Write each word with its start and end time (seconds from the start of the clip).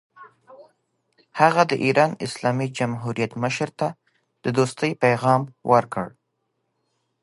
هغه 1.39 1.61
د 1.71 1.73
ایران 1.85 2.11
اسلامي 2.27 2.67
جمهوریت 2.77 3.31
مشر 3.43 3.69
ته 3.79 3.87
د 4.43 4.45
دوستۍ 4.57 4.91
پیغام 5.03 5.41
ورکړ. 5.71 6.07